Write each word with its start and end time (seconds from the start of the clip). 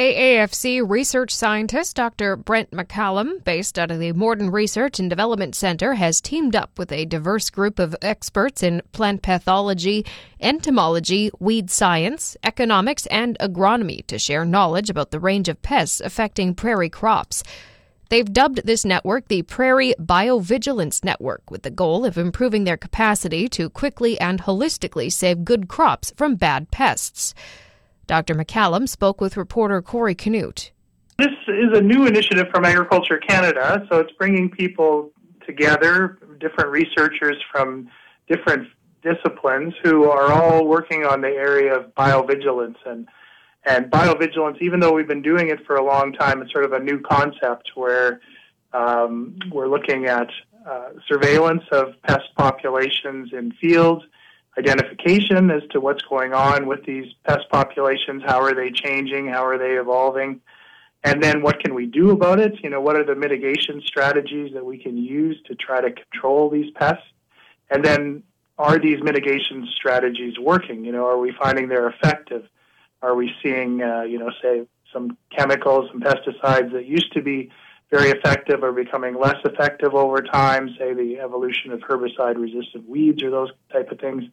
AAFC 0.00 0.82
research 0.88 1.30
scientist 1.30 1.94
Dr. 1.94 2.34
Brent 2.34 2.70
McCallum, 2.70 3.44
based 3.44 3.78
out 3.78 3.90
of 3.90 3.98
the 3.98 4.14
Morden 4.14 4.48
Research 4.48 4.98
and 4.98 5.10
Development 5.10 5.54
Center, 5.54 5.92
has 5.92 6.22
teamed 6.22 6.56
up 6.56 6.78
with 6.78 6.90
a 6.90 7.04
diverse 7.04 7.50
group 7.50 7.78
of 7.78 7.94
experts 8.00 8.62
in 8.62 8.80
plant 8.92 9.20
pathology, 9.20 10.06
entomology, 10.40 11.30
weed 11.38 11.70
science, 11.70 12.34
economics, 12.42 13.04
and 13.08 13.36
agronomy 13.40 14.06
to 14.06 14.18
share 14.18 14.46
knowledge 14.46 14.88
about 14.88 15.10
the 15.10 15.20
range 15.20 15.50
of 15.50 15.60
pests 15.60 16.00
affecting 16.00 16.54
prairie 16.54 16.88
crops. 16.88 17.42
They've 18.08 18.32
dubbed 18.32 18.62
this 18.64 18.86
network 18.86 19.28
the 19.28 19.42
Prairie 19.42 19.92
Biovigilance 20.00 21.04
Network 21.04 21.50
with 21.50 21.60
the 21.60 21.70
goal 21.70 22.06
of 22.06 22.16
improving 22.16 22.64
their 22.64 22.78
capacity 22.78 23.50
to 23.50 23.68
quickly 23.68 24.18
and 24.18 24.40
holistically 24.40 25.12
save 25.12 25.44
good 25.44 25.68
crops 25.68 26.10
from 26.16 26.36
bad 26.36 26.70
pests. 26.70 27.34
Dr. 28.10 28.34
McCallum 28.34 28.88
spoke 28.88 29.20
with 29.20 29.36
reporter 29.36 29.80
Corey 29.80 30.16
Canute. 30.16 30.72
This 31.16 31.28
is 31.46 31.78
a 31.78 31.80
new 31.80 32.08
initiative 32.08 32.48
from 32.52 32.64
Agriculture 32.64 33.18
Canada, 33.18 33.86
so 33.88 34.00
it's 34.00 34.10
bringing 34.18 34.50
people 34.50 35.12
together, 35.46 36.18
different 36.40 36.70
researchers 36.70 37.36
from 37.52 37.88
different 38.28 38.66
disciplines 39.04 39.74
who 39.84 40.10
are 40.10 40.32
all 40.32 40.66
working 40.66 41.06
on 41.06 41.20
the 41.20 41.28
area 41.28 41.72
of 41.72 41.94
biovigilance 41.94 42.74
and 42.84 43.06
and 43.64 43.92
biovigilance. 43.92 44.60
Even 44.60 44.80
though 44.80 44.92
we've 44.92 45.06
been 45.06 45.22
doing 45.22 45.48
it 45.48 45.64
for 45.64 45.76
a 45.76 45.84
long 45.84 46.12
time, 46.12 46.42
it's 46.42 46.50
sort 46.50 46.64
of 46.64 46.72
a 46.72 46.80
new 46.80 46.98
concept 46.98 47.70
where 47.76 48.20
um, 48.72 49.38
we're 49.52 49.68
looking 49.68 50.06
at 50.06 50.26
uh, 50.68 50.88
surveillance 51.06 51.62
of 51.70 51.94
pest 52.02 52.26
populations 52.36 53.32
in 53.32 53.52
fields 53.60 54.02
identification 54.58 55.50
as 55.50 55.62
to 55.70 55.80
what's 55.80 56.02
going 56.02 56.32
on 56.32 56.66
with 56.66 56.84
these 56.84 57.12
pest 57.24 57.48
populations. 57.50 58.22
How 58.26 58.40
are 58.40 58.54
they 58.54 58.70
changing? 58.70 59.28
How 59.28 59.46
are 59.46 59.58
they 59.58 59.78
evolving? 59.78 60.40
And 61.02 61.22
then 61.22 61.40
what 61.42 61.60
can 61.60 61.74
we 61.74 61.86
do 61.86 62.10
about 62.10 62.40
it? 62.40 62.62
You 62.62 62.68
know, 62.68 62.80
what 62.80 62.96
are 62.96 63.04
the 63.04 63.14
mitigation 63.14 63.82
strategies 63.86 64.52
that 64.52 64.64
we 64.64 64.76
can 64.76 64.98
use 64.98 65.40
to 65.46 65.54
try 65.54 65.80
to 65.80 65.90
control 65.90 66.50
these 66.50 66.70
pests? 66.74 67.06
And 67.70 67.84
then 67.84 68.22
are 68.58 68.78
these 68.78 69.02
mitigation 69.02 69.66
strategies 69.74 70.38
working? 70.38 70.84
You 70.84 70.92
know, 70.92 71.06
are 71.06 71.18
we 71.18 71.32
finding 71.32 71.68
they're 71.68 71.88
effective? 71.88 72.46
Are 73.00 73.14
we 73.14 73.32
seeing, 73.42 73.82
uh, 73.82 74.02
you 74.02 74.18
know, 74.18 74.30
say 74.42 74.66
some 74.92 75.16
chemicals 75.34 75.88
and 75.92 76.02
pesticides 76.02 76.72
that 76.72 76.84
used 76.84 77.12
to 77.14 77.22
be 77.22 77.50
very 77.90 78.10
effective 78.10 78.62
are 78.62 78.72
becoming 78.72 79.18
less 79.18 79.36
effective 79.44 79.94
over 79.94 80.22
time, 80.22 80.68
say 80.78 80.94
the 80.94 81.18
evolution 81.18 81.72
of 81.72 81.80
herbicide 81.80 82.36
resistant 82.36 82.88
weeds 82.88 83.22
or 83.22 83.30
those 83.30 83.50
type 83.72 83.90
of 83.90 83.98
things 83.98 84.24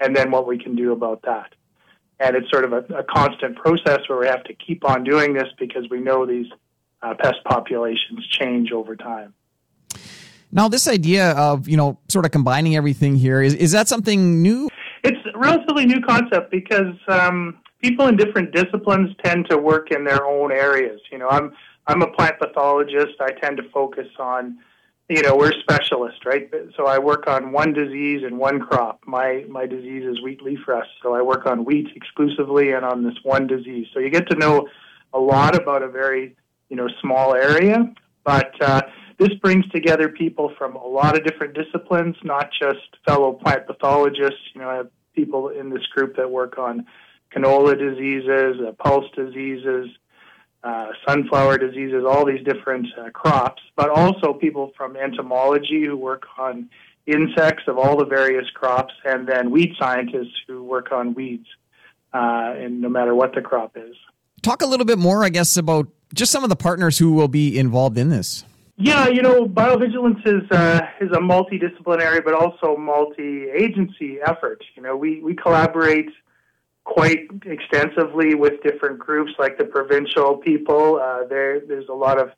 and 0.00 0.14
then 0.14 0.30
what 0.30 0.46
we 0.46 0.58
can 0.58 0.74
do 0.74 0.92
about 0.92 1.22
that. 1.22 1.54
And 2.18 2.34
it's 2.34 2.50
sort 2.50 2.64
of 2.64 2.72
a, 2.72 2.78
a 2.94 3.04
constant 3.04 3.56
process 3.56 4.00
where 4.08 4.18
we 4.18 4.26
have 4.26 4.44
to 4.44 4.54
keep 4.54 4.84
on 4.84 5.04
doing 5.04 5.34
this 5.34 5.48
because 5.58 5.88
we 5.90 6.00
know 6.00 6.26
these 6.26 6.46
uh, 7.02 7.14
pest 7.14 7.36
populations 7.44 8.26
change 8.28 8.72
over 8.72 8.96
time. 8.96 9.34
Now, 10.50 10.68
this 10.68 10.88
idea 10.88 11.32
of 11.32 11.68
you 11.68 11.76
know 11.76 11.98
sort 12.08 12.24
of 12.24 12.30
combining 12.30 12.76
everything 12.76 13.16
here 13.16 13.42
is 13.42 13.54
is 13.54 13.72
that 13.72 13.88
something 13.88 14.42
new? 14.42 14.68
It's 15.02 15.18
a 15.34 15.38
relatively 15.38 15.84
new 15.84 16.00
concept 16.00 16.50
because 16.50 16.94
um, 17.08 17.58
people 17.82 18.06
in 18.06 18.16
different 18.16 18.52
disciplines 18.52 19.10
tend 19.22 19.48
to 19.50 19.58
work 19.58 19.90
in 19.90 20.04
their 20.04 20.24
own 20.24 20.52
areas. 20.52 21.00
You 21.12 21.18
know, 21.18 21.28
I'm 21.28 21.52
I'm 21.86 22.02
a 22.02 22.10
plant 22.12 22.38
pathologist. 22.38 23.20
I 23.20 23.32
tend 23.32 23.56
to 23.58 23.68
focus 23.70 24.08
on 24.18 24.58
you 25.08 25.22
know 25.22 25.36
we're 25.36 25.52
specialists 25.60 26.20
right? 26.24 26.50
So 26.76 26.86
i 26.86 26.98
work 26.98 27.28
on 27.28 27.52
one 27.52 27.72
disease 27.72 28.22
and 28.24 28.38
one 28.38 28.60
crop. 28.60 29.00
My 29.06 29.44
my 29.48 29.66
disease 29.66 30.04
is 30.04 30.20
wheat 30.22 30.42
leaf 30.42 30.60
rust 30.66 30.90
so 31.02 31.14
i 31.14 31.22
work 31.22 31.46
on 31.46 31.64
wheat 31.64 31.88
exclusively 31.94 32.72
and 32.72 32.84
on 32.84 33.04
this 33.04 33.14
one 33.22 33.46
disease. 33.46 33.86
So 33.94 34.00
you 34.00 34.10
get 34.10 34.28
to 34.30 34.36
know 34.36 34.68
a 35.12 35.18
lot 35.18 35.54
about 35.54 35.82
a 35.82 35.88
very 35.88 36.36
you 36.68 36.76
know 36.76 36.88
small 37.00 37.34
area. 37.34 37.92
But 38.24 38.60
uh, 38.60 38.82
this 39.18 39.32
brings 39.40 39.66
together 39.68 40.08
people 40.08 40.52
from 40.58 40.76
a 40.76 40.86
lot 40.86 41.16
of 41.16 41.24
different 41.24 41.54
disciplines 41.54 42.16
not 42.22 42.50
just 42.60 42.80
fellow 43.06 43.32
plant 43.32 43.66
pathologists 43.66 44.40
you 44.54 44.60
know 44.60 44.68
i 44.68 44.74
have 44.76 44.88
people 45.14 45.48
in 45.48 45.70
this 45.70 45.86
group 45.94 46.16
that 46.16 46.30
work 46.30 46.58
on 46.58 46.86
canola 47.34 47.78
diseases 47.78 48.60
uh, 48.66 48.72
pulse 48.72 49.06
diseases 49.14 49.88
uh, 50.64 50.88
sunflower 51.06 51.58
diseases, 51.58 52.04
all 52.06 52.24
these 52.24 52.44
different 52.44 52.86
uh, 52.98 53.10
crops, 53.10 53.62
but 53.76 53.88
also 53.90 54.32
people 54.32 54.72
from 54.76 54.96
entomology 54.96 55.84
who 55.86 55.96
work 55.96 56.24
on 56.38 56.68
insects 57.06 57.64
of 57.68 57.78
all 57.78 57.96
the 57.96 58.04
various 58.04 58.48
crops, 58.50 58.92
and 59.04 59.28
then 59.28 59.50
weed 59.50 59.72
scientists 59.78 60.34
who 60.46 60.64
work 60.64 60.90
on 60.90 61.14
weeds, 61.14 61.46
uh, 62.12 62.54
and 62.56 62.80
no 62.80 62.88
matter 62.88 63.14
what 63.14 63.34
the 63.34 63.40
crop 63.40 63.76
is. 63.76 63.94
Talk 64.42 64.62
a 64.62 64.66
little 64.66 64.86
bit 64.86 64.98
more, 64.98 65.24
I 65.24 65.28
guess, 65.28 65.56
about 65.56 65.88
just 66.14 66.32
some 66.32 66.42
of 66.42 66.50
the 66.50 66.56
partners 66.56 66.98
who 66.98 67.12
will 67.12 67.28
be 67.28 67.58
involved 67.58 67.98
in 67.98 68.08
this. 68.08 68.44
Yeah, 68.78 69.08
you 69.08 69.22
know, 69.22 69.46
biovigilance 69.46 70.20
is 70.26 70.50
uh, 70.50 70.80
is 71.00 71.10
a 71.12 71.20
multidisciplinary 71.20 72.22
but 72.22 72.34
also 72.34 72.76
multi-agency 72.76 74.18
effort. 74.20 74.62
You 74.74 74.82
know, 74.82 74.94
we 74.96 75.22
we 75.22 75.34
collaborate 75.34 76.10
quite 76.86 77.28
extensively 77.44 78.34
with 78.36 78.62
different 78.62 78.98
groups 78.98 79.32
like 79.38 79.58
the 79.58 79.64
provincial 79.64 80.36
people. 80.36 81.00
Uh, 81.02 81.26
there, 81.26 81.60
there's 81.60 81.88
a 81.88 81.94
lot 81.94 82.18
of 82.18 82.30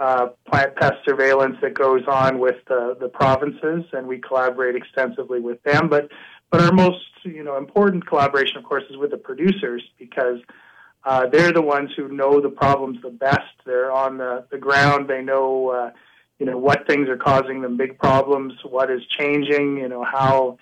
uh, 0.00 0.26
plant 0.50 0.74
pest 0.74 0.96
surveillance 1.04 1.56
that 1.62 1.74
goes 1.74 2.02
on 2.08 2.40
with 2.40 2.56
the, 2.66 2.96
the 3.00 3.08
provinces, 3.08 3.84
and 3.92 4.06
we 4.06 4.18
collaborate 4.18 4.74
extensively 4.74 5.40
with 5.40 5.62
them. 5.62 5.88
But 5.88 6.10
but 6.50 6.60
our 6.60 6.72
most 6.72 7.06
you 7.22 7.44
know 7.44 7.56
important 7.56 8.06
collaboration, 8.06 8.58
of 8.58 8.64
course, 8.64 8.82
is 8.90 8.96
with 8.96 9.12
the 9.12 9.16
producers 9.16 9.82
because 9.96 10.40
uh, 11.04 11.28
they're 11.28 11.52
the 11.52 11.62
ones 11.62 11.90
who 11.96 12.08
know 12.08 12.40
the 12.40 12.50
problems 12.50 13.00
the 13.00 13.10
best. 13.10 13.54
They're 13.64 13.92
on 13.92 14.18
the, 14.18 14.44
the 14.50 14.58
ground. 14.58 15.08
They 15.08 15.22
know 15.22 15.68
uh, 15.68 15.90
you 16.40 16.46
know 16.46 16.58
what 16.58 16.88
things 16.88 17.08
are 17.08 17.16
causing 17.16 17.62
them 17.62 17.76
big 17.76 17.96
problems, 17.96 18.54
what 18.64 18.90
is 18.90 19.02
changing, 19.06 19.78
you 19.78 19.88
know 19.88 20.02
how 20.02 20.58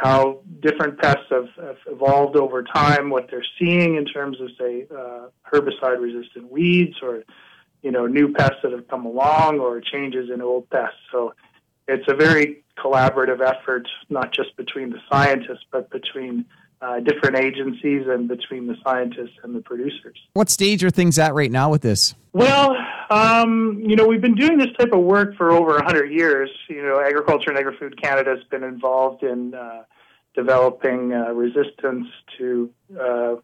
how 0.00 0.38
different 0.60 0.96
pests 1.00 1.24
have, 1.28 1.48
have, 1.60 1.76
evolved 1.90 2.36
over 2.36 2.62
time, 2.62 3.10
what 3.10 3.28
they're 3.28 3.44
seeing 3.58 3.96
in 3.96 4.04
terms 4.04 4.40
of, 4.40 4.48
say, 4.56 4.86
uh, 4.96 5.26
herbicide-resistant 5.52 6.48
weeds, 6.52 6.94
or 7.02 7.24
you 7.82 7.90
know, 7.90 8.06
new 8.06 8.32
pests 8.32 8.58
that 8.62 8.70
have 8.70 8.86
come 8.86 9.06
along, 9.06 9.58
or 9.58 9.80
changes 9.80 10.30
in 10.32 10.40
old 10.40 10.70
pests. 10.70 10.98
So 11.10 11.34
it's 11.88 12.04
a 12.06 12.14
very 12.14 12.62
collaborative 12.76 13.40
effort, 13.40 13.88
not 14.08 14.32
just 14.32 14.56
between 14.56 14.90
the 14.90 15.00
scientists, 15.10 15.64
but 15.72 15.90
between 15.90 16.44
uh, 16.80 17.00
different 17.00 17.36
agencies 17.36 18.06
and 18.06 18.28
between 18.28 18.68
the 18.68 18.76
scientists 18.84 19.36
and 19.42 19.52
the 19.52 19.60
producers. 19.60 20.16
What 20.34 20.48
stage 20.48 20.84
are 20.84 20.90
things 20.90 21.18
at 21.18 21.34
right 21.34 21.50
now 21.50 21.70
with 21.70 21.82
this? 21.82 22.14
Well, 22.32 22.76
um, 23.10 23.80
you 23.84 23.96
know, 23.96 24.06
we've 24.06 24.20
been 24.20 24.34
doing 24.34 24.58
this 24.58 24.68
type 24.78 24.92
of 24.92 25.00
work 25.00 25.36
for 25.36 25.50
over 25.50 25.74
100 25.74 26.12
years. 26.12 26.50
You 26.68 26.82
know, 26.82 27.00
Agriculture 27.00 27.50
and 27.50 27.58
Agri-Food 27.58 28.00
Canada 28.00 28.36
has 28.36 28.44
been 28.50 28.62
involved 28.62 29.22
in 29.22 29.54
uh, 29.54 29.84
developing 30.34 31.12
uh, 31.12 31.32
resistance 31.32 32.06
to 32.38 32.70
uh, 32.98 33.36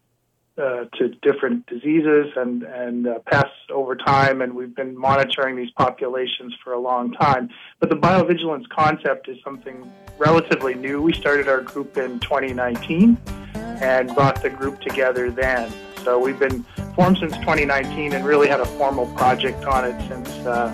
uh 0.57 0.85
to 0.97 1.09
different 1.21 1.65
diseases 1.65 2.27
and 2.37 2.63
and 2.63 3.07
uh, 3.07 3.19
pests 3.25 3.51
over 3.73 3.95
time, 3.95 4.41
and 4.41 4.53
we've 4.53 4.75
been 4.75 4.97
monitoring 4.97 5.55
these 5.57 5.71
populations 5.71 6.53
for 6.63 6.71
a 6.71 6.79
long 6.79 7.11
time. 7.11 7.49
But 7.79 7.89
the 7.89 7.97
biovigilance 7.97 8.69
concept 8.69 9.27
is 9.27 9.37
something 9.43 9.91
relatively 10.17 10.75
new. 10.75 11.01
We 11.01 11.11
started 11.11 11.49
our 11.49 11.61
group 11.61 11.97
in 11.97 12.19
2019 12.19 13.17
and 13.55 14.15
brought 14.15 14.41
the 14.41 14.49
group 14.49 14.79
together 14.79 15.29
then. 15.29 15.71
So 16.03 16.19
we've 16.19 16.39
been 16.39 16.65
formed 16.95 17.17
since 17.17 17.33
2019 17.37 18.13
and 18.13 18.25
really 18.25 18.47
had 18.47 18.59
a 18.59 18.65
formal 18.65 19.05
project 19.07 19.65
on 19.65 19.85
it 19.85 20.07
since 20.07 20.29
uh, 20.45 20.71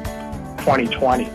2020. 0.60 1.26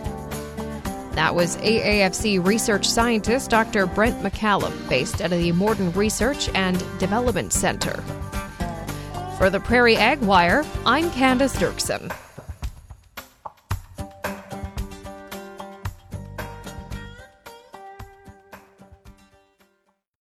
That 1.11 1.33
was 1.33 1.57
AAFC 1.57 2.45
research 2.45 2.87
scientist 2.87 3.49
Dr. 3.49 3.87
Brent 3.87 4.21
McCallum, 4.21 4.87
based 4.87 5.19
of 5.19 5.31
the 5.31 5.51
Morden 5.51 5.91
Research 5.93 6.49
and 6.53 6.77
Development 6.99 7.51
Center. 7.51 8.03
For 9.37 9.49
the 9.49 9.59
Prairie 9.59 9.97
Ag 9.97 10.19
Wire, 10.21 10.63
I'm 10.85 11.09
Candace 11.11 11.55
Dirksen. 11.55 12.11